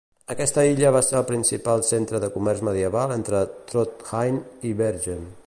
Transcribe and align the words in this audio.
Aquesta 0.35 0.61
illa 0.69 0.93
va 0.95 1.01
ser 1.07 1.17
el 1.19 1.27
principal 1.31 1.85
centre 1.89 2.23
de 2.23 2.31
comerç 2.39 2.65
medieval 2.71 3.15
entre 3.19 3.43
Trondheim 3.69 4.43
i 4.73 4.75
Bergen. 4.83 5.27